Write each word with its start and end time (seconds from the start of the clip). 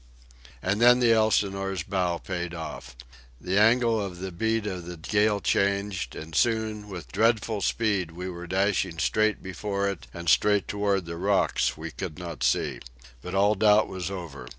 And 0.63 0.81
then 0.81 0.99
the 0.99 1.13
Elsinore's 1.13 1.83
bow 1.83 2.17
paid 2.17 2.55
off. 2.55 2.95
The 3.39 3.59
angle 3.59 4.03
of 4.03 4.17
the 4.17 4.31
beat 4.31 4.65
of 4.65 4.85
the 4.85 4.97
gale 4.97 5.39
changed, 5.39 6.15
and 6.15 6.33
soon, 6.33 6.89
with 6.89 7.11
dreadful 7.11 7.61
speed, 7.61 8.09
we 8.09 8.27
were 8.27 8.47
dashing 8.47 8.97
straight 8.97 9.43
before 9.43 9.87
it 9.87 10.07
and 10.11 10.27
straight 10.27 10.67
toward 10.67 11.05
the 11.05 11.17
rocks 11.17 11.77
we 11.77 11.91
could 11.91 12.17
not 12.17 12.43
see. 12.43 12.79
But 13.21 13.35
all 13.35 13.53
doubt 13.53 13.87
was 13.87 14.09
over. 14.09 14.49